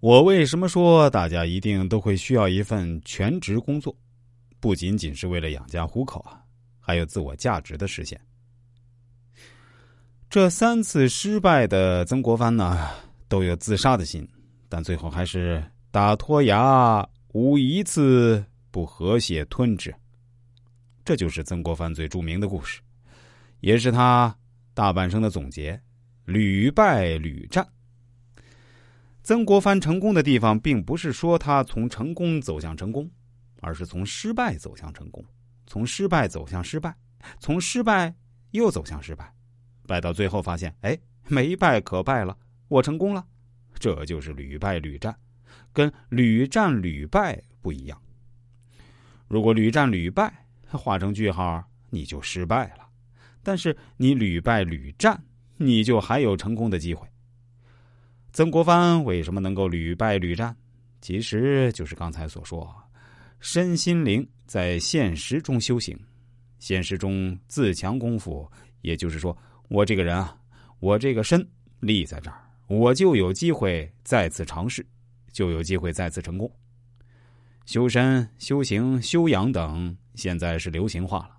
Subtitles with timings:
[0.00, 3.94] 我为什么说大家一定都会需要一份全职工作？
[4.58, 6.40] 不仅仅是为了养家糊口啊，
[6.80, 8.18] 还有自我价值的实现。
[10.30, 12.88] 这三次失败的曾国藩呢，
[13.28, 14.26] 都有自杀的心，
[14.70, 19.94] 但最后还是打脱牙，无一次不和血吞之。
[21.04, 22.80] 这就是曾国藩最著名的故事，
[23.60, 24.34] 也是他
[24.72, 25.78] 大半生的总结：
[26.24, 27.66] 屡败屡战。
[29.30, 33.08] 曾国藩成功的地方，并不是说他从成功走向成功，
[33.60, 35.24] 而是从失败走向成功，
[35.68, 36.92] 从失败走向失败，
[37.38, 38.12] 从失败
[38.50, 39.32] 又走向失败，
[39.86, 42.36] 败到最后发现，哎，没败可败了，
[42.66, 43.24] 我成功了。
[43.78, 45.16] 这就是屡败屡战，
[45.72, 48.02] 跟屡战屡败不一样。
[49.28, 52.82] 如果屡战屡败画成句号，你就失败了；
[53.44, 55.22] 但是你屡败屡战，
[55.56, 57.06] 你就还有成功的机会。
[58.32, 60.54] 曾国藩为什么能够屡败屡战？
[61.00, 62.72] 其实就是刚才所说，
[63.40, 65.98] 身心灵在现实中修行，
[66.58, 68.48] 现实中自强功夫。
[68.82, 69.36] 也就是说，
[69.68, 70.38] 我这个人啊，
[70.78, 71.46] 我这个身
[71.80, 74.86] 立在这儿，我就有机会再次尝试，
[75.32, 76.50] 就有机会再次成功。
[77.66, 81.30] 修身、修行、修养等，现在是流行化了，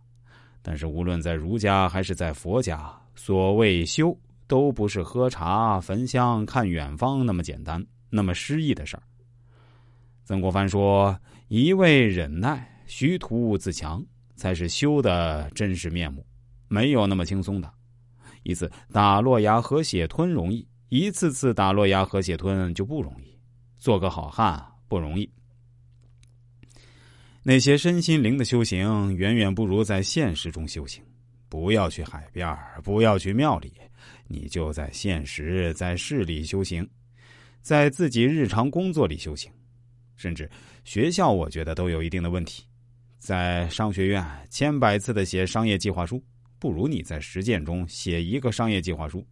[0.61, 4.15] 但是无论在儒家还是在佛家，所谓修。
[4.51, 9.03] 都不是喝茶、焚香、看远方那么简单、那么诗意的事儿。
[10.25, 16.25] 曾国藩说：“一味忍耐、虚图自强，才是修的真实面目，
[16.67, 17.73] 没有那么轻松的。
[18.43, 23.39] 一次打落牙和血吞容易，一次次打落牙和血吞就不容易。
[23.77, 25.31] 做个好汉不容易。
[27.41, 31.01] 那些身心灵的修行，远远不如在现实中修行。
[31.51, 33.73] 不要去海边不要去庙里。”
[34.33, 36.89] 你就在现实、在市里修行，
[37.61, 39.51] 在自己日常工作里修行，
[40.15, 40.49] 甚至
[40.85, 42.63] 学校，我觉得都有一定的问题。
[43.19, 46.23] 在商学院千百次的写商业计划书，
[46.59, 49.27] 不如你在实践中写一个商业计划书，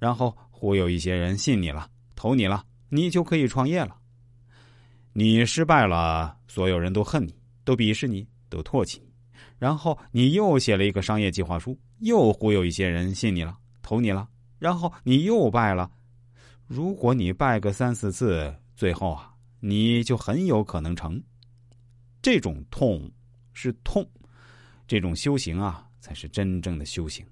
[0.00, 3.96] 然后忽悠一些人信你了、投你了，你就可以创业了。
[5.12, 7.32] 你失败了，所有人都恨你，
[7.64, 9.05] 都鄙视你，都唾弃你，
[9.58, 13.56] 然后你又写了一个商业计划书，又忽悠一些人信你了。
[13.82, 14.28] 投你了，
[14.58, 15.88] 然后你又败了。
[16.66, 21.22] 如果你败个三四次，最后啊，你就很有可能成。
[22.20, 23.08] 这种痛
[23.52, 24.04] 是痛，
[24.88, 27.24] 这种修行啊，才是真正的修行。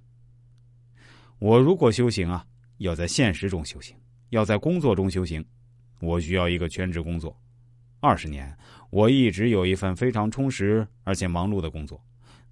[1.41, 2.47] 我如果修行啊，
[2.79, 3.97] 要在现实中修行，
[4.31, 5.45] 要在工作中修行，
[6.01, 7.37] 我需要一个全职工作。
[7.99, 8.57] 二十年，
[8.91, 12.01] 我一直有一份非常充实而且忙碌的工作，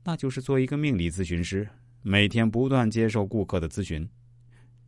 [0.04, 1.68] 那就是做一个命理咨询师。
[2.02, 4.08] 每天不断接受顾客的咨询，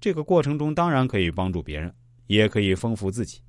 [0.01, 1.95] 这个过程中当然可以帮助别人，
[2.27, 3.41] 也可以丰富自己。